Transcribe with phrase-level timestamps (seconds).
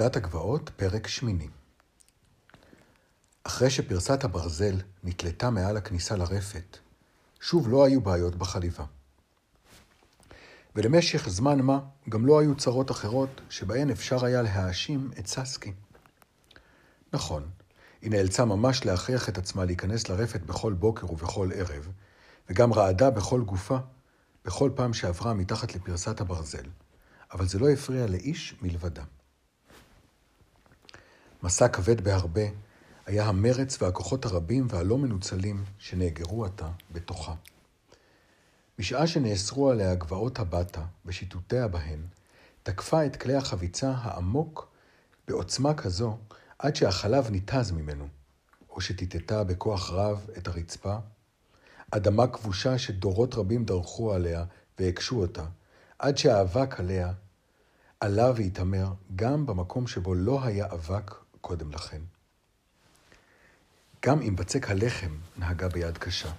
[0.00, 1.48] ילדת הגבעות, פרק שמיני.
[3.44, 6.76] אחרי שפרסת הברזל נתלתה מעל הכניסה לרפת,
[7.40, 8.84] שוב לא היו בעיות בחליבה.
[10.74, 11.78] ולמשך זמן מה
[12.08, 15.72] גם לא היו צרות אחרות שבהן אפשר היה להאשים את ססקי.
[17.12, 17.48] נכון,
[18.02, 21.88] היא נאלצה ממש להכריח את עצמה להיכנס לרפת בכל בוקר ובכל ערב,
[22.50, 23.78] וגם רעדה בכל גופה,
[24.44, 26.66] בכל פעם שעברה מתחת לפרסת הברזל,
[27.32, 29.02] אבל זה לא הפריע לאיש מלבדה.
[31.42, 32.42] מסע כבד בהרבה
[33.06, 37.34] היה המרץ והכוחות הרבים והלא מנוצלים שנאגרו עתה בתוכה.
[38.78, 42.00] בשעה שנאסרו עליה גבעות הבטה ושיטוטיה בהן,
[42.62, 44.68] תקפה את כלי החביצה העמוק
[45.28, 46.16] בעוצמה כזו
[46.58, 48.08] עד שהחלב ניתז ממנו,
[48.70, 50.96] או שטיטטה בכוח רב את הרצפה,
[51.90, 54.44] אדמה כבושה שדורות רבים דרכו עליה
[54.78, 55.44] והקשו אותה,
[55.98, 57.12] עד שהאבק עליה
[58.00, 61.14] עלה והתעמר גם במקום שבו לא היה אבק
[61.46, 62.00] קודם לכן.
[64.06, 66.32] גם עם בצק הלחם נהגה ביד קשה.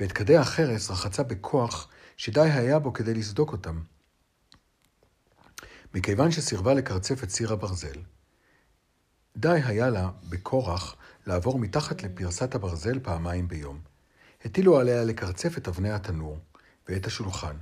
[0.00, 3.80] ואת כדי החרס רחצה בכוח שדי היה בו כדי לסדוק אותם.
[5.94, 7.98] מכיוון שסירבה לקרצף את סיר הברזל,
[9.36, 13.80] די היה לה בכורח לעבור מתחת לפרסת הברזל פעמיים ביום.
[14.44, 16.38] הטילו עליה לקרצף את אבני התנור,
[16.88, 17.56] ואת השולחן,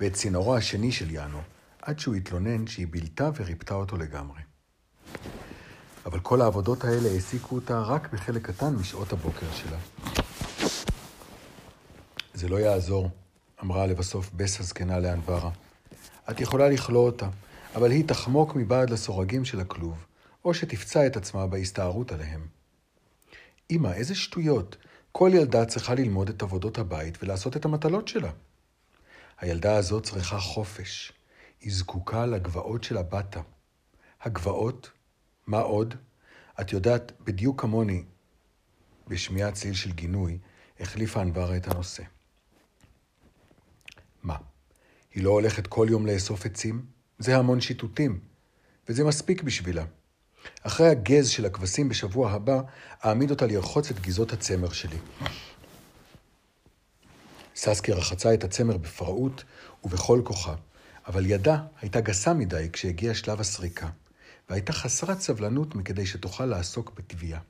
[0.00, 1.42] ואת צינורו השני של יאנו,
[1.82, 4.40] עד שהוא התלונן שהיא בילתה וריפתה אותו לגמרי.
[6.06, 9.78] אבל כל העבודות האלה העסיקו אותה רק בחלק קטן משעות הבוקר שלה.
[12.34, 13.10] זה לא יעזור,
[13.62, 15.50] אמרה לבסוף בס הזקנה לאנברה.
[16.30, 17.28] את יכולה לכלוא אותה,
[17.74, 20.06] אבל היא תחמוק מבעד לסורגים של הכלוב,
[20.44, 22.46] או שתפצע את עצמה בהסתערות עליהם.
[23.70, 24.76] אמא, איזה שטויות.
[25.12, 28.30] כל ילדה צריכה ללמוד את עבודות הבית ולעשות את המטלות שלה.
[29.40, 31.12] הילדה הזאת צריכה חופש.
[31.60, 33.40] היא זקוקה לגבעות של הבטה.
[34.22, 34.90] הגבעות
[35.48, 35.94] מה עוד?
[36.60, 38.04] את יודעת, בדיוק כמוני,
[39.08, 40.38] בשמיעת צליל של גינוי,
[40.80, 42.02] החליפה אנברה את הנושא.
[44.22, 44.36] מה,
[45.14, 46.86] היא לא הולכת כל יום לאסוף עצים?
[47.18, 48.20] זה המון שיטוטים,
[48.88, 49.84] וזה מספיק בשבילה.
[50.62, 52.60] אחרי הגז של הכבשים בשבוע הבא,
[53.06, 54.98] אעמיד אותה לרחוץ את גזות הצמר שלי.
[57.56, 59.44] ססקי רחצה את הצמר בפראות
[59.84, 60.54] ובכל כוחה,
[61.06, 63.88] אבל ידה הייתה גסה מדי כשהגיע שלב הסריקה.
[64.48, 67.40] והייתה חסרת סבלנות מכדי שתוכל לעסוק בטביעה.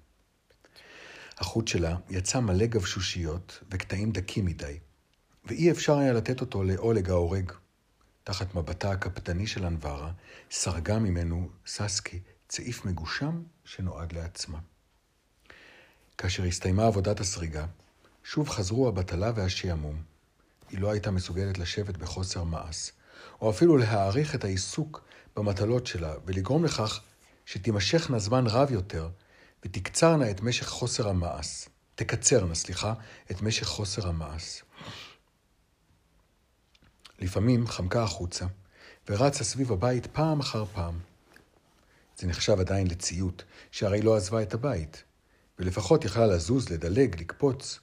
[1.38, 4.78] החוט שלה יצא מלא גבשושיות וקטעים דקים מדי,
[5.44, 7.52] ואי אפשר היה לתת אותו לעולג ההורג.
[8.24, 10.12] תחת מבטה הקפדני של אנברה,
[10.50, 14.58] סרגה ממנו ססקי צעיף מגושם שנועד לעצמה.
[16.18, 17.66] כאשר הסתיימה עבודת הסריגה,
[18.24, 20.02] שוב חזרו הבטלה והשעמום.
[20.70, 22.92] היא לא הייתה מסוגלת לשבת בחוסר מעש,
[23.40, 25.04] או אפילו להעריך את העיסוק
[25.36, 27.00] במטלות שלה, ולגרום לכך
[27.46, 29.08] שתימשכנה זמן רב יותר,
[29.64, 31.68] ותקצרנה את משך חוסר המעש.
[31.94, 32.94] תקצרנה, סליחה,
[33.30, 34.62] את משך חוסר המעש.
[37.18, 38.46] לפעמים חמקה החוצה,
[39.08, 40.98] ורצה סביב הבית פעם אחר פעם.
[42.18, 45.02] זה נחשב עדיין לציות, שהרי לא עזבה את הבית,
[45.58, 47.80] ולפחות יכלה לזוז, לדלג, לקפוץ.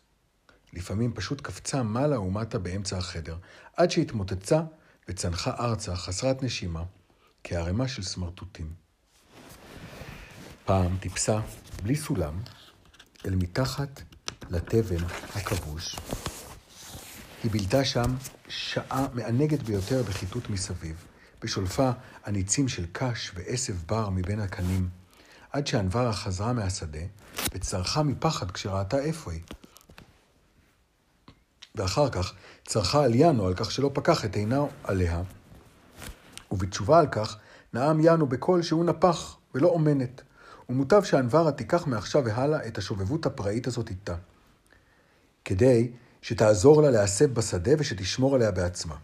[0.74, 3.38] לפעמים פשוט קפצה מעלה ומטה באמצע החדר,
[3.78, 4.62] עד שהתמוטצה
[5.08, 6.84] וצנחה ארצה חסרת נשימה,
[7.44, 8.74] כערימה של סמרטוטים.
[10.66, 11.40] פעם טיפסה,
[11.84, 12.42] בלי סולם,
[13.26, 14.02] אל מתחת
[14.50, 15.06] לתבן
[15.36, 15.96] הכבוש.
[17.44, 18.16] היא בילתה שם
[18.50, 21.06] שעה מענגת ביותר בחיטוט מסביב,
[21.42, 21.92] בשולפה
[22.24, 24.90] הניצים של קש ועשב בר מבין הקנים,
[25.52, 27.00] עד שאנברה חזרה מהשדה
[27.54, 29.42] וצרחה מפחד כשראתה איפה היא.
[31.76, 32.34] ואחר כך
[32.66, 35.22] צרחה על יאנו על כך שלא פקח את עיניו עליה,
[36.52, 37.38] ובתשובה על כך
[37.74, 40.22] נאם יאנו בקול שהוא נפח ולא אומנת,
[40.70, 44.16] ומוטב שאנברה תיקח מעכשיו והלאה את השובבות הפראית הזאת איתה,
[45.46, 45.92] כדי
[46.22, 48.96] שתעזור לה להסב בשדה ושתשמור עליה בעצמה.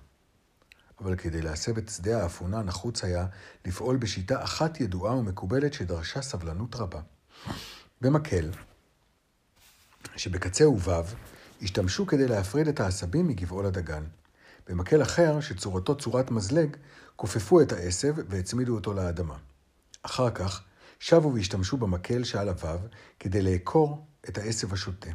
[0.99, 3.25] אבל כדי להסב את שדה האפונה נחוץ היה
[3.65, 6.99] לפעול בשיטה אחת ידועה ומקובלת שדרשה סבלנות רבה.
[8.01, 8.49] במקל,
[10.15, 10.91] שבקצה ו"ו,
[11.61, 14.03] השתמשו כדי להפריד את העשבים מגבעול הדגן.
[14.69, 16.77] במקל אחר, שצורתו צורת מזלג,
[17.15, 19.35] כופפו את העשב והצמידו אותו לאדמה.
[20.03, 20.63] אחר כך,
[20.99, 22.79] שבו והשתמשו במקל שעל הוו
[23.19, 25.09] כדי לעקור את העשב השוטה.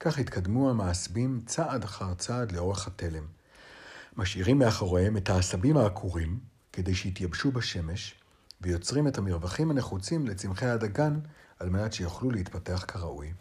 [0.00, 3.26] כך התקדמו המעשבים צעד אחר צעד לאורך התלם.
[4.16, 6.38] משאירים מאחוריהם את העשבים העקורים
[6.72, 8.14] כדי שיתייבשו בשמש,
[8.60, 11.18] ויוצרים את המרווחים הנחוצים לצמחי הדגן
[11.58, 13.32] על מנת שיוכלו להתפתח כראוי.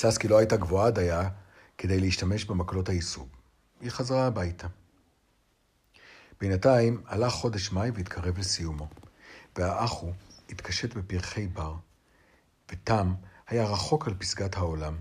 [0.00, 1.28] ססקי לא הייתה גבוהה דייה
[1.78, 3.28] כדי להשתמש במקלות הייסוב.
[3.80, 4.66] היא חזרה הביתה.
[6.40, 8.88] בינתיים הלך חודש מאי והתקרב לסיומו,
[9.56, 10.12] והאח הוא
[10.50, 11.74] התקשט בפרחי בר,
[12.72, 13.14] ותם
[13.48, 14.96] היה רחוק על פסגת העולם,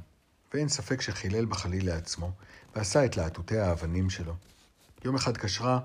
[0.53, 2.31] ואין ספק שחילל בחליל לעצמו,
[2.75, 4.33] ועשה את להטוטי האבנים שלו.
[5.05, 5.79] יום אחד קשרה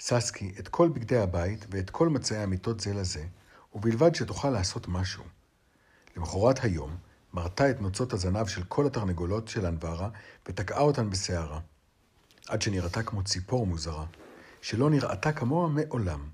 [0.00, 3.24] ססקי את כל בגדי הבית ואת כל מצעי המיטות זה לזה,
[3.74, 5.24] ובלבד שתוכל לעשות משהו.
[6.16, 10.08] למחרת היום, מרתה את נוצות הזנב של כל התרנגולות של אנברה,
[10.48, 11.60] ותקעה אותן בסערה.
[12.48, 14.06] עד שנראתה כמו ציפור מוזרה,
[14.62, 16.28] שלא נראתה כמוה מעולם.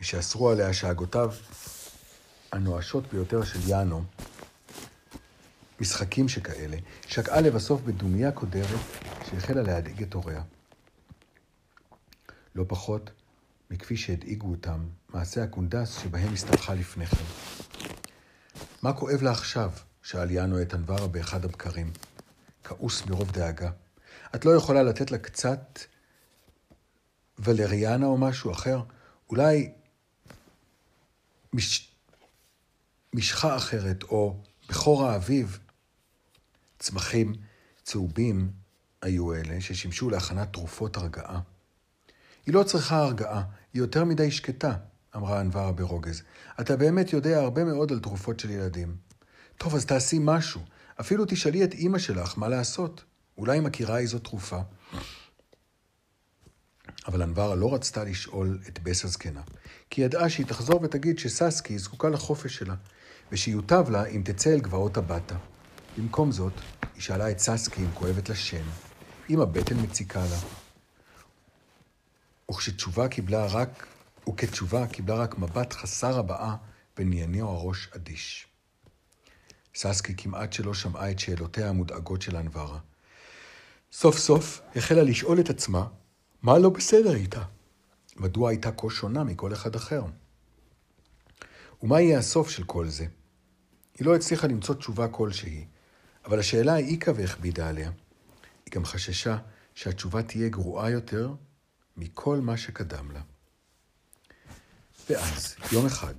[0.00, 1.34] משאסרו עליה שאגותיו
[2.52, 4.04] הנואשות ביותר של יאנו,
[5.80, 6.76] משחקים שכאלה,
[7.06, 8.80] שקעה לבסוף בדומיה קודרת
[9.30, 10.42] שהחלה להדאיג את הוריה.
[12.54, 13.10] לא פחות
[13.70, 17.41] מכפי שהדאיגו אותם מעשי הקונדס שבהם הסתבכה לפני כן.
[18.82, 19.72] מה כואב לה עכשיו?
[20.02, 21.92] שאל יאנו את אנברה באחד הבקרים.
[22.64, 23.70] כעוס מרוב דאגה.
[24.34, 25.78] את לא יכולה לתת לה קצת
[27.38, 28.82] ולריאנה או משהו אחר?
[29.30, 29.72] אולי
[31.52, 31.92] מש...
[33.14, 34.36] משחה אחרת, או
[34.68, 35.58] בכור האביב?
[36.78, 37.34] צמחים
[37.82, 38.50] צהובים
[39.02, 41.40] היו אלה ששימשו להכנת תרופות הרגעה.
[42.46, 43.42] היא לא צריכה הרגעה,
[43.74, 44.76] היא יותר מדי שקטה,
[45.16, 46.22] אמרה אנברה ברוגז.
[46.60, 48.96] אתה באמת יודע הרבה מאוד על תרופות של ילדים.
[49.58, 50.60] טוב, אז תעשי משהו.
[51.00, 53.04] אפילו תשאלי את אימא שלך מה לעשות.
[53.38, 54.60] אולי היא מכירה איזו תרופה.
[57.06, 59.40] אבל אנברה לא רצתה לשאול את בס הזקנה,
[59.90, 62.74] כי ידעה שהיא תחזור ותגיד שססקי זקוקה לחופש שלה,
[63.32, 65.36] ושיוטב לה אם תצא אל גבעות הבטה.
[65.98, 66.52] במקום זאת,
[66.94, 68.62] היא שאלה את ססקי אם כואבת לה שן,
[69.30, 70.38] אם הבטן מציקה לה.
[72.50, 73.86] וכשתשובה קיבלה רק,
[74.28, 76.56] וכתשובה קיבלה רק מבט חסר הבעה
[76.98, 78.46] וניעניו הראש אדיש.
[79.74, 82.78] ססקי כמעט שלא שמעה את שאלותיה המודאגות של אנברה.
[83.92, 85.86] סוף סוף החלה לשאול את עצמה
[86.42, 87.42] מה לא בסדר איתה.
[88.16, 90.02] מדוע הייתה כה שונה מכל אחד אחר?
[91.82, 93.06] ומה יהיה הסוף של כל זה?
[93.98, 95.66] היא לא הצליחה למצוא תשובה כלשהי,
[96.24, 97.90] אבל השאלה העיקה והכבידה עליה.
[98.66, 99.36] היא גם חששה
[99.74, 101.34] שהתשובה תהיה גרועה יותר
[101.96, 103.20] מכל מה שקדם לה.
[105.10, 106.14] ואז, יום אחד,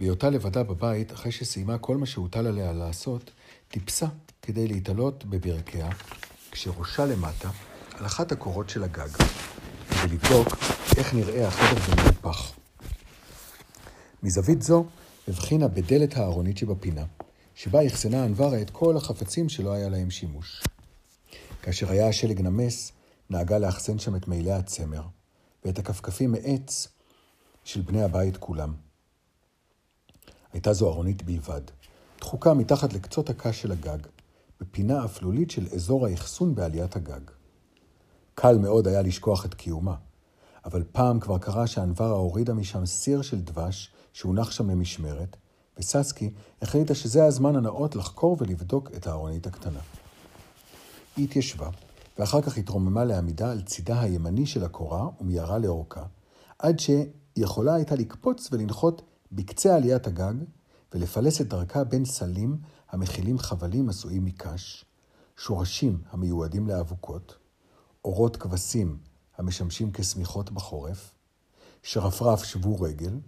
[0.00, 3.30] בהיותה לבדה בבית, אחרי שסיימה כל מה שהוטל עליה לעשות,
[3.68, 4.06] טיפסה
[4.42, 5.88] כדי להתעלות בברכיה,
[6.50, 7.50] כשראשה למטה
[7.92, 9.08] על אחת הקורות של הגג,
[9.90, 10.48] כדי לבדוק
[10.96, 12.52] איך נראה החדר במהופך.
[14.22, 14.84] מזווית זו
[15.28, 17.04] הבחינה בדלת הארונית שבפינה,
[17.54, 20.62] שבה אחסנה אנברה את כל החפצים שלא היה להם שימוש.
[21.62, 22.92] כאשר היה השלג נמס,
[23.30, 25.02] נהגה לאחסן שם את מעילי הצמר,
[25.64, 26.88] ואת הכפכפים מעץ
[27.70, 28.74] של בני הבית כולם.
[30.52, 31.60] הייתה זו ארונית בלבד,
[32.20, 33.98] דחוקה מתחת לקצות הקש של הגג,
[34.60, 37.20] בפינה אפלולית של אזור האחסון בעליית הגג.
[38.34, 39.94] קל מאוד היה לשכוח את קיומה,
[40.64, 45.36] אבל פעם כבר קרה שאנברה הורידה משם סיר של דבש שהונח שם למשמרת,
[45.78, 46.30] וססקי
[46.62, 49.80] החליטה שזה הזמן הנאות לחקור ולבדוק את הארונית הקטנה.
[51.16, 51.70] היא התיישבה,
[52.18, 56.02] ואחר כך התרוממה לעמידה על צידה הימני של הקורה ומיהרה לאורכה,
[56.58, 56.80] עד
[57.40, 59.02] שיכולה הייתה לקפוץ ולנחות
[59.32, 60.34] בקצה עליית הגג,
[60.92, 62.58] ולפלס את דרכה בין סלים
[62.90, 64.84] המכילים חבלים עשויים מקש,
[65.36, 67.38] שורשים המיועדים לאבוקות,
[68.04, 68.98] אורות כבשים
[69.36, 71.14] המשמשים כשמיכות בחורף,
[71.82, 73.20] שרפרף שבור רגל,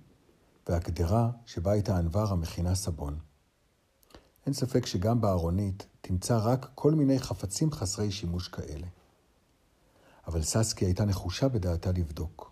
[0.68, 3.18] והקדרה שבה הייתה ענבר המכינה סבון.
[4.46, 8.86] אין ספק שגם בארונית תמצא רק כל מיני חפצים חסרי שימוש כאלה.
[10.26, 12.51] אבל ססקי הייתה נחושה בדעתה לבדוק.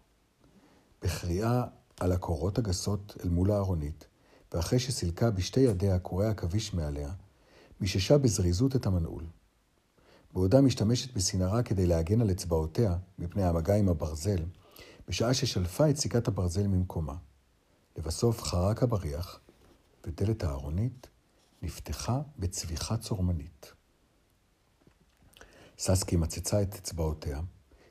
[1.03, 1.65] בקריאה
[2.01, 4.07] על הקורות הגסות אל מול הארונית,
[4.53, 7.13] ואחרי שסילקה בשתי ידיה קורי עכביש מעליה,
[7.81, 9.25] מיששה בזריזות את המנעול.
[10.33, 14.45] בעודה משתמשת בסינרה כדי להגן על אצבעותיה מפני המגע עם הברזל,
[15.09, 17.15] בשעה ששלפה את סיכת הברזל ממקומה.
[17.99, 19.41] לבסוף חרק הבריח,
[20.07, 21.07] ודלת הארונית
[21.63, 23.73] נפתחה בצביחה צורמנית.
[25.79, 27.41] ססקי מצצה את אצבעותיה,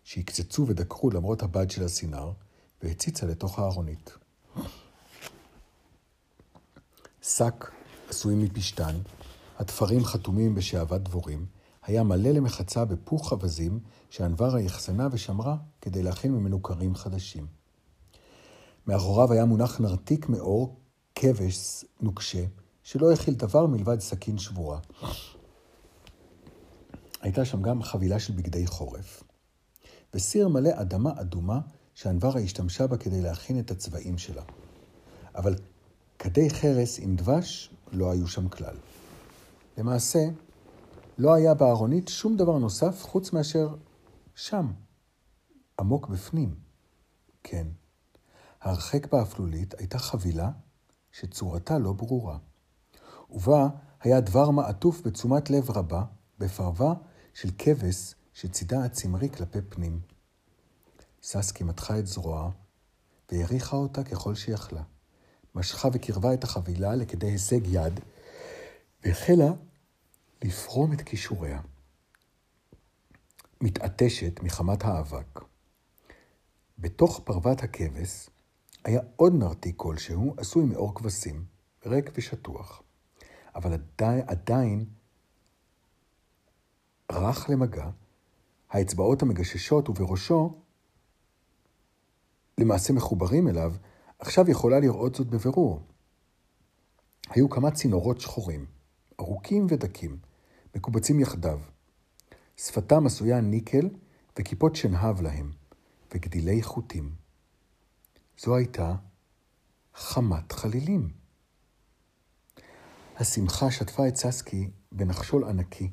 [0.03, 2.31] שהקצצו ודקרו למרות הבד של הסינר,
[2.83, 4.17] והציצה לתוך הארונית.
[7.21, 7.71] שק
[8.09, 8.95] עשוי מפשתן,
[9.59, 11.45] התפרים חתומים בשעבת דבורים,
[11.83, 17.47] היה מלא למחצה בפוך אווזים שאנברה אחסנה ושמרה כדי להכין ממנו כרים חדשים.
[18.87, 20.79] מאחוריו היה מונח נרתיק מאור,
[21.15, 22.45] כבש נוקשה,
[22.83, 24.79] שלא הכיל דבר מלבד סכין שבורה.
[27.21, 29.23] הייתה שם גם חבילה של בגדי חורף.
[30.13, 31.59] וסיר מלא אדמה אדומה
[31.99, 34.43] שאנברה השתמשה בה כדי להכין את הצבעים שלה.
[35.35, 35.55] אבל
[36.19, 38.75] כדי חרס עם דבש לא היו שם כלל.
[39.77, 40.19] למעשה,
[41.17, 43.75] לא היה בארונית שום דבר נוסף חוץ מאשר
[44.35, 44.71] שם,
[45.79, 46.55] עמוק בפנים,
[47.43, 47.67] כן.
[48.61, 50.51] הרחק באפלולית הייתה חבילה
[51.11, 52.37] שצורתה לא ברורה,
[53.29, 53.67] ובה
[54.01, 56.03] היה דבר מעטוף בתשומת לב רבה,
[56.39, 56.93] בפרווה
[57.33, 60.18] של כבש שצידה הצמרי כלפי פנים.
[61.23, 62.49] ססקי מתחה את זרועה,
[63.31, 64.83] והריחה אותה ככל שיכלה.
[65.55, 67.99] משכה וקרבה את החבילה לכדי הישג יד,
[69.03, 69.51] והחלה
[70.43, 71.61] לפרום את כישוריה.
[73.61, 75.39] מתעטשת מחמת האבק.
[76.77, 78.29] בתוך פרוות הכבש
[78.83, 81.45] היה עוד נרתיק כלשהו עשוי מאור כבשים,
[81.85, 82.81] ריק ושטוח,
[83.55, 84.85] אבל עדיין, עדיין
[87.11, 87.89] רך למגע,
[88.69, 90.61] האצבעות המגששות ובראשו
[92.59, 93.73] למעשה מחוברים אליו,
[94.19, 95.81] עכשיו יכולה לראות זאת בבירור.
[97.29, 98.65] היו כמה צינורות שחורים,
[99.19, 100.17] ארוכים ודקים,
[100.75, 101.59] מקובצים יחדיו.
[102.57, 103.89] שפתם עשויה ניקל
[104.39, 105.51] וכיפות שנהב להם,
[106.13, 107.15] וגדילי חוטים.
[108.39, 108.95] זו הייתה
[109.95, 111.09] חמת חלילים.
[113.17, 115.89] השמחה שטפה את ססקי בנחשול ענקי,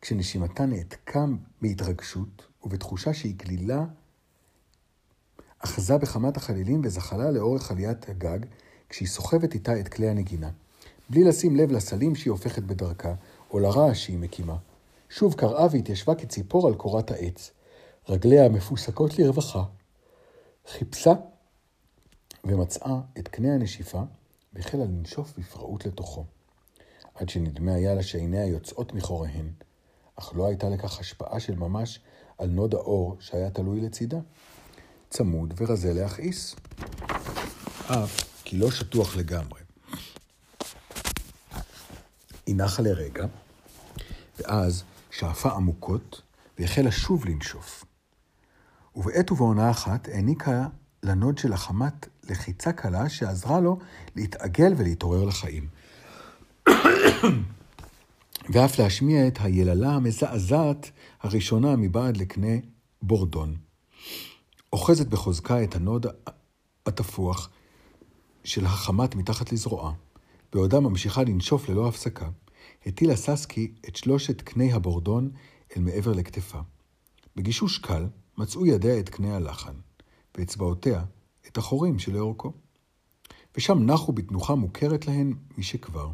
[0.00, 1.24] כשנשימתה נעתקה
[1.60, 3.84] מהתרגשות ובתחושה שהיא גלילה,
[5.64, 8.38] אחזה בחמת החלילים וזחלה לאורך עליית הגג,
[8.88, 10.50] כשהיא סוחבת איתה את כלי הנגינה,
[11.10, 13.14] בלי לשים לב לסלים שהיא הופכת בדרכה,
[13.50, 14.56] או לרעש שהיא מקימה.
[15.10, 17.50] שוב קראה והתיישבה כציפור על קורת העץ,
[18.08, 19.64] רגליה מפוסקות לרווחה.
[20.66, 21.12] חיפשה
[22.44, 24.02] ומצאה את קנה הנשיפה,
[24.52, 26.24] והחלה לנשוף בפראות לתוכו.
[27.14, 29.50] עד שנדמה היה לה שעיניה יוצאות מחוריהן,
[30.16, 32.00] אך לא הייתה לכך השפעה של ממש
[32.38, 34.18] על נוד האור שהיה תלוי לצידה.
[35.12, 36.56] צמוד ורזה להכעיס.
[37.86, 39.60] אף כי לא שטוח לגמרי.
[42.46, 43.26] היא נחה לרגע,
[44.38, 46.22] ואז שאפה עמוקות
[46.58, 47.84] והחלה שוב לנשוף.
[48.96, 50.66] ובעת ובעונה אחת העניקה
[51.02, 53.78] לנוד של החמת לחיצה קלה שעזרה לו
[54.16, 55.68] להתעגל ולהתעורר לחיים.
[58.52, 60.90] ואף להשמיע את היללה המזעזעת
[61.20, 62.56] הראשונה מבעד לקנה
[63.02, 63.71] בורדון.
[64.72, 66.06] אוחזת בחוזקה את הנוד
[66.86, 67.50] התפוח
[68.44, 69.92] של החמת מתחת לזרועה,
[70.52, 72.28] בעודה ממשיכה לנשוף ללא הפסקה,
[72.86, 75.30] הטילה ססקי את שלושת קני הבורדון
[75.76, 76.58] אל מעבר לכתפה.
[77.36, 78.06] בגישוש קל
[78.38, 79.74] מצאו ידיה את קנה הלחן,
[80.36, 81.04] ואצבעותיה
[81.46, 82.52] את החורים שלאורכו.
[83.56, 86.10] ושם נחו בתנוחה מוכרת להן משכבר.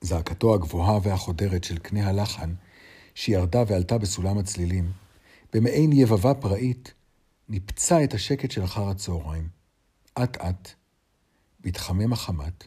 [0.00, 2.54] זעקתו הגבוהה והחודרת של קנה הלחן,
[3.14, 5.01] שירדה ועלתה בסולם הצלילים,
[5.52, 6.94] במעין יבבה פראית,
[7.48, 9.48] ניפצה את השקט של אחר הצהריים.
[10.14, 10.68] אט-אט,
[11.60, 12.66] בהתחמם החמת,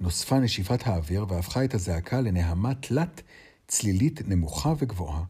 [0.00, 3.22] נוספה נשיפת האוויר והפכה את הזעקה לנהמה תלת
[3.68, 5.24] צלילית נמוכה וגבוהה,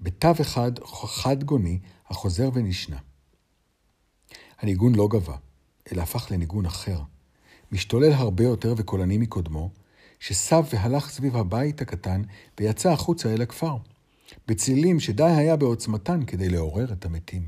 [0.00, 1.78] בתו אחד חד גוני
[2.08, 2.98] החוזר ונשנה.
[4.58, 5.36] הניגון לא גבה,
[5.92, 7.00] אלא הפך לניגון אחר,
[7.72, 9.70] משתולל הרבה יותר וקולני מקודמו,
[10.20, 12.22] שסב והלך סביב הבית הקטן
[12.60, 13.76] ויצא החוצה אל הכפר,
[14.50, 17.42] בצלילים שדי היה בעוצמתן כדי לעורר את המתים.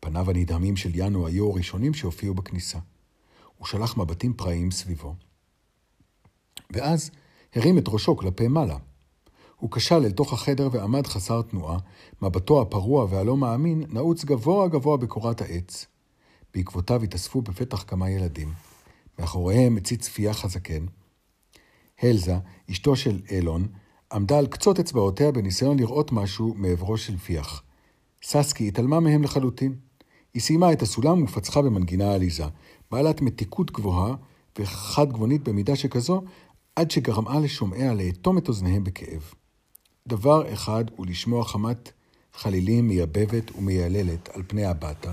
[0.00, 2.78] פניו הנדהמים של יאנו היו הראשונים שהופיעו בכניסה.
[3.58, 5.14] הוא שלח מבטים פראיים סביבו.
[6.70, 7.10] ואז
[7.54, 8.76] הרים את ראשו כלפי מעלה.
[9.56, 11.78] הוא כשל אל תוך החדר ועמד חסר תנועה,
[12.22, 15.86] מבטו הפרוע והלא מאמין נעוץ גבוה גבוה בקורת העץ.
[16.54, 18.52] בעקבותיו התאספו בפתח כמה ילדים.
[19.18, 20.86] מאחוריהם הציץ פיח הזקן.
[22.02, 22.36] הלזה,
[22.70, 23.68] אשתו של אילון,
[24.12, 27.62] עמדה על קצות אצבעותיה בניסיון לראות משהו מעברו של פיח.
[28.22, 29.74] ססקי התעלמה מהם לחלוטין.
[30.34, 32.44] היא סיימה את הסולם ופצחה במנגינה עליזה,
[32.90, 34.14] בעלת מתיקות גבוהה
[34.58, 36.22] וחד גבונית במידה שכזו,
[36.76, 39.34] עד שגרמה לשומעיה לאטום את אוזניהם בכאב.
[40.06, 41.92] דבר אחד הוא לשמוע חמת
[42.34, 45.12] חלילים מייבבת ומייללת על פני הבטה,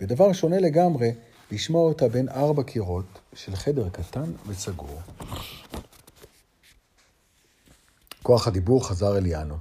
[0.00, 1.10] ודבר שונה לגמרי,
[1.50, 5.00] לשמוע אותה בין ארבע קירות של חדר קטן וסגור.
[8.22, 9.58] כוח הדיבור חזר אל יאנו.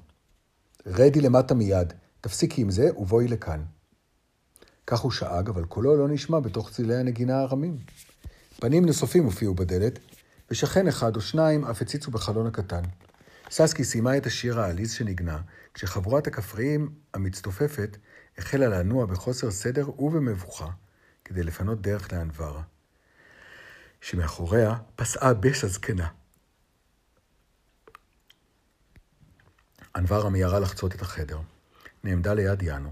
[0.86, 3.64] רדי למטה מיד, תפסיקי עם זה ובואי לכאן.
[4.88, 7.78] כך הוא שאג, אבל קולו לא נשמע בתוך צלילי הנגינה הרמים.
[8.60, 10.00] פנים נוספים הופיעו בדלת,
[10.52, 12.82] ושכן אחד או שניים אף הציצו בחלון הקטן.
[13.52, 15.42] ססקי סיימה את השיר העליז שנגנה,
[15.74, 17.98] כשחבורת הכפריים המצטופפת
[18.38, 20.68] החלה לנוע בחוסר סדר ובמבוכה,
[21.26, 22.62] כדי לפנות דרך לאנברה,
[24.02, 26.08] שמאחוריה פסעה בש הזקנה.
[29.96, 31.40] אנברה מיהרה לחצות את החדר.
[32.04, 32.92] נעמדה ליד יאנו,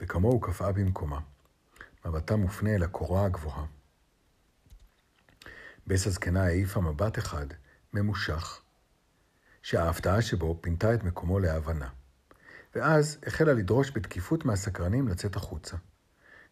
[0.00, 1.20] וכמוהו קפאה במקומה.
[2.04, 3.64] מבטה מופנה אל הקורה הגבוהה.
[5.86, 7.46] בס הזקנה העיפה מבט אחד,
[7.92, 8.60] ממושך,
[9.62, 11.88] שההפתעה שבו פינתה את מקומו להבנה.
[12.74, 15.76] ואז החלה לדרוש בתקיפות מהסקרנים לצאת החוצה.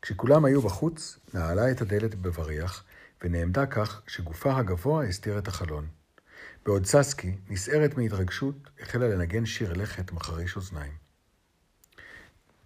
[0.02, 2.84] כשכולם היו בחוץ, נעלה את הדלת בבריח,
[3.22, 5.88] ונעמדה כך שגופה הגבוה הסתיר את החלון.
[6.64, 10.92] בעוד ססקי, נסערת מהתרגשות, החלה לנגן שיר לכת מחריש אוזניים.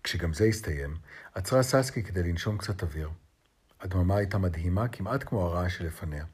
[0.02, 0.96] כשגם זה הסתיים,
[1.34, 3.10] עצרה ססקי כדי לנשום קצת אוויר.
[3.80, 6.24] הדממה הייתה מדהימה, כמעט כמו הרעש שלפניה.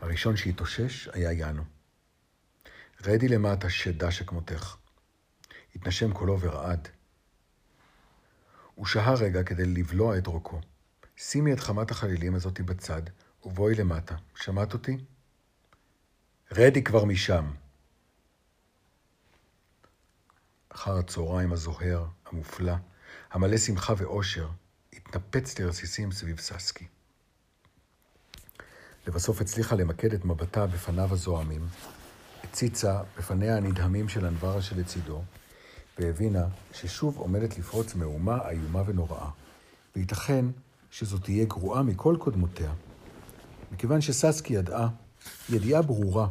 [0.00, 1.62] הראשון שהתאושש היה יאנו.
[3.06, 4.76] רדי למטה, שדה שכמותך.
[5.74, 6.88] התנשם קולו ורעד.
[8.74, 10.60] הוא שהה רגע כדי לבלוע את רוקו.
[11.16, 13.02] שימי את חמת החלילים הזאתי בצד,
[13.44, 14.14] ובואי למטה.
[14.34, 14.96] שמעת אותי?
[16.52, 17.50] רדי כבר משם.
[20.68, 22.74] אחר הצהריים הזוהר, המופלא,
[23.30, 24.48] המלא שמחה ואושר,
[24.92, 26.86] התנפץ לרסיסים סביב ססקי.
[29.06, 31.68] לבסוף הצליחה למקד את מבטה בפניו הזועמים,
[32.44, 35.22] הציצה בפניה הנדהמים של אנברה שלצידו,
[35.98, 39.30] והבינה ששוב עומדת לפרוץ מהומה איומה ונוראה,
[39.96, 40.44] וייתכן
[40.90, 42.72] שזו תהיה גרועה מכל קודמותיה.
[43.72, 44.88] מכיוון שססקי ידעה,
[45.48, 46.28] ידיעה ברורה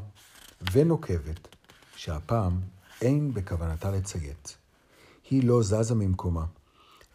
[0.72, 1.56] ונוקבת,
[1.96, 2.62] שהפעם
[3.02, 4.58] אין בכוונתה לציית.
[5.30, 6.46] היא לא זזה ממקומה,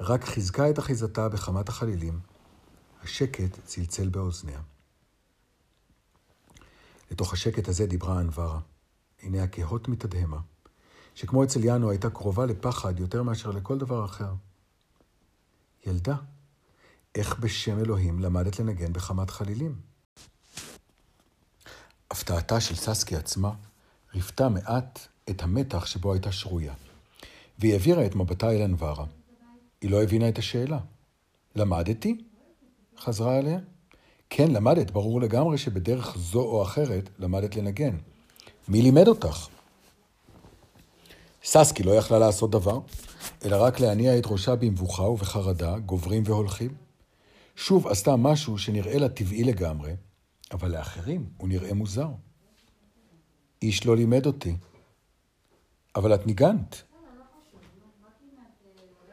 [0.00, 2.20] רק חיזקה את אחיזתה בחמת החלילים.
[3.02, 4.60] השקט צלצל באוזניה.
[7.10, 8.60] לתוך השקט הזה דיברה אנברה.
[9.18, 10.38] עיניה כהות מתדהמה,
[11.14, 14.34] שכמו אצל יאנו הייתה קרובה לפחד יותר מאשר לכל דבר אחר.
[15.86, 16.16] ילדה,
[17.14, 19.91] איך בשם אלוהים למדת לנגן בחמת חלילים?
[22.12, 23.52] הפתעתה של ססקי עצמה
[24.14, 24.98] ריפתה מעט
[25.30, 26.74] את המתח שבו הייתה שרויה,
[27.58, 29.04] והיא העבירה את מבטה אל אנברה.
[29.80, 30.78] היא לא הבינה את השאלה.
[31.56, 32.24] למדתי?
[32.98, 33.58] חזרה אליה.
[34.30, 37.96] כן, למדת, ברור לגמרי שבדרך זו או אחרת למדת לנגן.
[38.68, 39.48] מי לימד אותך?
[41.44, 42.80] ססקי לא יכלה לעשות דבר,
[43.44, 46.74] אלא רק להניע את ראשה במבוכה ובחרדה, גוברים והולכים.
[47.56, 49.92] שוב עשתה משהו שנראה לה טבעי לגמרי,
[50.52, 52.08] אבל לאחרים הוא נראה מוזר.
[53.62, 54.56] איש לא לימד אותי.
[55.96, 56.82] אבל את ניגנת.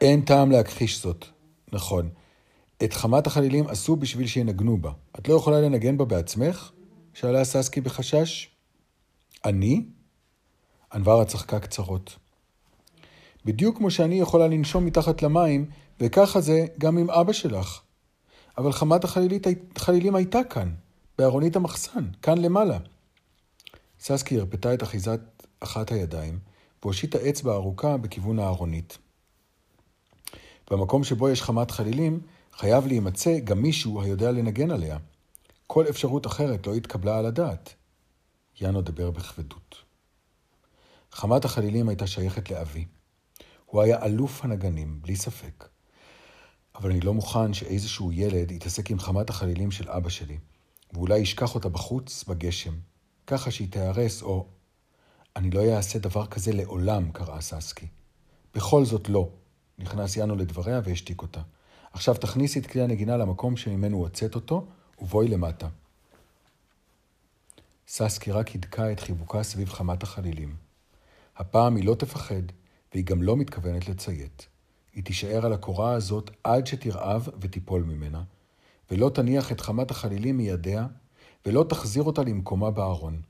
[0.00, 1.24] אין טעם להכחיש זאת.
[1.72, 2.10] נכון.
[2.84, 4.92] את חמת החלילים עשו בשביל שינגנו בה.
[5.18, 6.72] את לא יכולה לנגן בה בעצמך?
[7.14, 8.48] שאלה ססקי בחשש.
[9.44, 9.84] אני?
[10.94, 12.16] אנברה צחקה קצרות.
[13.44, 17.80] בדיוק כמו שאני יכולה לנשום מתחת למים, וככה זה גם עם אבא שלך.
[18.58, 20.74] אבל חמת החלילית, החלילים הייתה כאן,
[21.20, 22.78] בארונית המחסן, כאן למעלה.
[24.00, 25.20] ססקי הרפתה את אחיזת
[25.60, 26.38] אחת הידיים,
[26.82, 28.98] והושיטה אצבע ארוכה בכיוון הארונית.
[30.70, 32.20] במקום שבו יש חמת חלילים,
[32.52, 34.98] חייב להימצא גם מישהו היודע לנגן עליה.
[35.66, 37.74] כל אפשרות אחרת לא התקבלה על הדעת.
[38.60, 39.76] יאנו דיבר בכבדות.
[41.12, 42.84] חמת החלילים הייתה שייכת לאבי.
[43.66, 45.68] הוא היה אלוף הנגנים, בלי ספק.
[46.74, 50.38] אבל אני לא מוכן שאיזשהו ילד יתעסק עם חמת החלילים של אבא שלי,
[50.92, 52.74] ואולי ישכח אותה בחוץ, בגשם,
[53.26, 54.46] ככה שהיא תיהרס, או...
[55.36, 57.86] אני לא אעשה דבר כזה לעולם, קראה ססקי.
[58.54, 59.28] בכל זאת לא.
[59.78, 61.40] נכנס יאנו לדבריה והשתיק אותה.
[61.92, 64.66] עכשיו תכניסי את כלי הנגינה למקום שממנו הוצאת אותו,
[64.98, 65.68] ובואי למטה.
[67.88, 70.56] ססקי רק הידקה את חיבוקה סביב חמת החלילים.
[71.36, 72.42] הפעם היא לא תפחד,
[72.92, 74.46] והיא גם לא מתכוונת לציית.
[74.94, 78.22] היא תישאר על הקורה הזאת עד שתרעב ותיפול ממנה,
[78.90, 80.86] ולא תניח את חמת החלילים מידיה,
[81.46, 83.22] ולא תחזיר אותה למקומה בארון.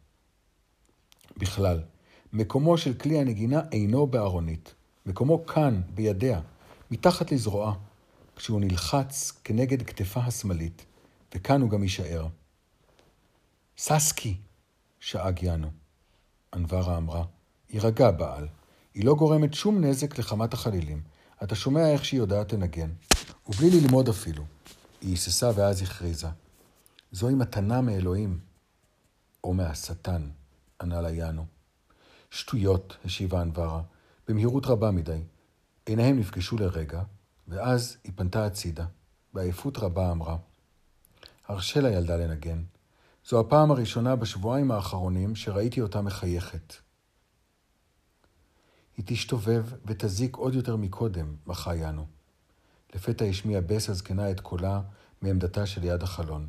[1.37, 1.83] בכלל,
[2.33, 4.75] מקומו של כלי הנגינה אינו בארונית.
[5.07, 6.41] מקומו כאן, בידיה,
[6.91, 7.75] מתחת לזרועה,
[8.37, 10.85] כשהוא נלחץ כנגד כתפה השמאלית,
[11.35, 12.27] וכאן הוא גם יישאר.
[13.79, 14.37] ססקי!
[15.01, 15.71] שאג יאנו.
[16.55, 17.25] אנברה אמרה,
[17.71, 18.49] יירגע בעל.
[18.95, 21.03] היא לא גורמת שום נזק לחמת החלילים.
[21.43, 22.91] אתה שומע איך שהיא יודעת לנגן.
[23.49, 24.45] ובלי ללמוד אפילו.
[25.01, 26.29] היא היססה ואז הכריזה.
[27.13, 28.41] זוהי מתנה מאלוהים.
[29.45, 30.31] או מהשטן,
[30.83, 31.47] ענה לה יאנו.
[32.31, 33.83] שטויות, השיבה אנברה,
[34.29, 35.23] במהירות רבה מדי.
[35.87, 37.03] עיניהם נפגשו לרגע,
[37.49, 38.87] ואז היא פנתה הצידה.
[39.35, 40.37] בעייפות רבה אמרה,
[41.49, 42.63] הרשה לילדה לנגן.
[43.29, 46.75] זו הפעם הראשונה בשבועיים האחרונים שראיתי אותה מחייכת.
[48.97, 52.07] היא תשתובב ותזיק עוד יותר מקודם, בכה יאנו.
[52.95, 54.81] לפתע השמיע בס הזקנה את קולה
[55.23, 56.49] מעמדתה שליד החלון.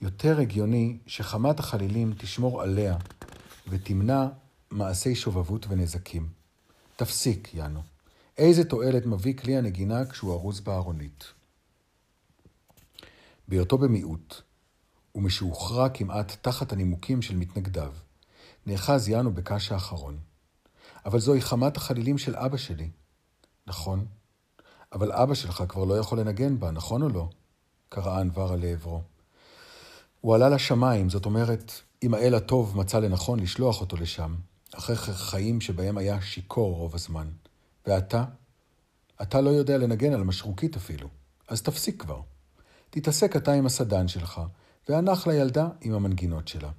[0.00, 2.96] יותר הגיוני שחמת החלילים תשמור עליה
[3.68, 4.26] ותמנע
[4.70, 6.28] מעשי שובבות ונזקים.
[6.96, 7.82] תפסיק, יאנו.
[8.38, 11.24] איזה תועלת מביא כלי הנגינה כשהוא ארוז בארונית?
[13.48, 14.42] בהיותו במיעוט,
[15.14, 17.92] ומשהוכרע כמעט תחת הנימוקים של מתנגדיו,
[18.66, 20.18] נאחז יאנו בקש האחרון.
[21.06, 22.90] אבל זוהי חמת החלילים של אבא שלי.
[23.66, 24.06] נכון,
[24.92, 27.28] אבל אבא שלך כבר לא יכול לנגן בה, נכון או לא?
[27.88, 29.02] קראה אנברה לעברו.
[30.20, 31.72] הוא עלה לשמיים, זאת אומרת,
[32.02, 34.34] אם האל הטוב מצא לנכון לשלוח אותו לשם,
[34.74, 37.28] אחרי חיים שבהם היה שיכור רוב הזמן.
[37.86, 38.24] ואתה?
[39.22, 41.08] אתה לא יודע לנגן על משרוקית אפילו,
[41.48, 42.20] אז תפסיק כבר.
[42.90, 44.40] תתעסק אתה עם הסדן שלך,
[44.88, 46.70] והנח לילדה עם המנגינות שלה.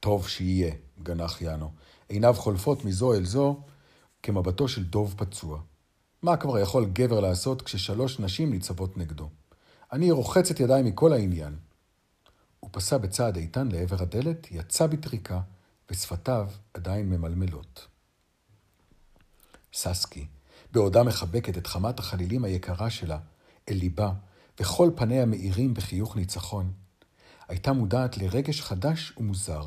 [0.00, 1.70] טוב שיהיה, גנח יאנו.
[2.08, 3.60] עיניו חולפות מזו אל זו
[4.22, 5.60] כמבטו של דוב פצוע.
[6.22, 9.28] מה כבר יכול גבר לעשות כששלוש נשים ניצבות נגדו?
[9.92, 11.56] אני רוחץ את ידיי מכל העניין.
[12.60, 15.40] הוא פסע בצעד איתן לעבר הדלת, יצא בטריקה,
[15.90, 17.86] ושפתיו עדיין ממלמלות.
[19.72, 20.26] ססקי,
[20.72, 23.18] בעודה מחבקת את חמת החלילים היקרה שלה
[23.68, 24.12] אל ליבה,
[24.60, 26.72] וכל פניה מאירים בחיוך ניצחון,
[27.48, 29.66] הייתה מודעת לרגש חדש ומוזר,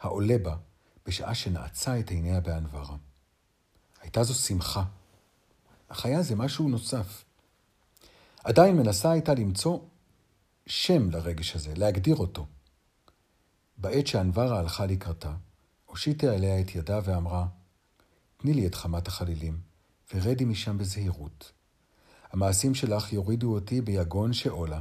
[0.00, 0.56] העולה בה
[1.06, 2.96] בשעה שנעצה את עיניה באנברה.
[4.00, 4.84] הייתה זו שמחה.
[6.04, 7.24] היה זה משהו נוסף.
[8.44, 9.78] עדיין מנסה הייתה למצוא
[10.66, 12.46] שם לרגש הזה, להגדיר אותו.
[13.78, 15.34] בעת שאנברה הלכה לקראתה,
[15.86, 17.46] הושיטה עליה את ידה ואמרה,
[18.36, 19.60] תני לי את חמת החלילים,
[20.14, 21.52] ורדי משם בזהירות.
[22.32, 24.80] המעשים שלך יורידו אותי ביגון שאולה.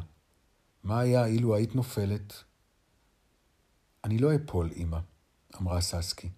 [0.83, 2.33] מה היה אילו היית נופלת?
[4.03, 4.97] אני לא אפול, אמא,
[5.61, 6.29] אמרה ססקי,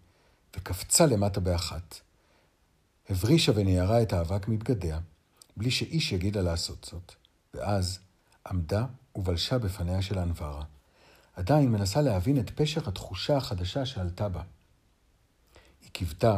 [0.56, 2.00] וקפצה למטה באחת.
[3.10, 5.00] הברישה וניירה את האבק מבגדיה,
[5.58, 7.14] בלי שאיש יגיד לה לעשות זאת,
[7.54, 8.00] ואז
[8.48, 10.64] עמדה ובלשה בפניה של אנברה,
[11.36, 14.42] עדיין מנסה להבין את פשר התחושה החדשה שעלתה בה.
[15.82, 16.38] היא קיוותה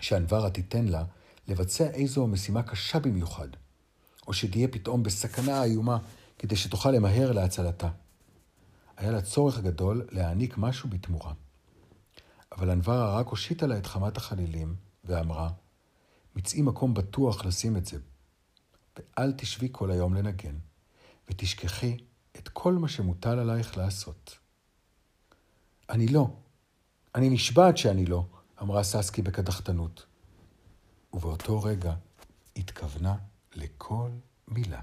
[0.00, 1.04] שאנברה תיתן לה
[1.48, 3.48] לבצע איזו משימה קשה במיוחד,
[4.26, 5.98] או שתהיה פתאום בסכנה איומה
[6.38, 7.88] כדי שתוכל למהר להצלתה.
[8.96, 11.32] היה לה צורך גדול להעניק משהו בתמורה.
[12.52, 14.74] אבל אנברה רק הושיטה לה את חמת החלילים
[15.06, 15.50] ואמרה,
[16.36, 17.98] מצאי מקום בטוח לשים את זה,
[18.96, 20.58] ואל תשבי כל היום לנגן,
[21.28, 21.96] ותשכחי
[22.36, 24.38] את כל מה שמוטל עלייך לעשות.
[25.90, 26.28] אני לא.
[27.14, 28.26] אני נשבעת שאני לא,
[28.62, 30.06] אמרה ססקי בקדחתנות.
[31.12, 31.94] ובאותו רגע
[32.56, 33.16] התכוונה
[33.54, 34.10] לכל
[34.48, 34.80] מילה.